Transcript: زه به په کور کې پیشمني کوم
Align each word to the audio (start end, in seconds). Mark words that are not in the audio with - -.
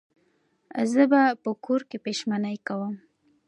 زه 0.91 1.03
به 1.11 1.21
په 1.43 1.51
کور 1.65 1.81
کې 1.89 1.97
پیشمني 2.05 2.57
کوم 2.67 2.95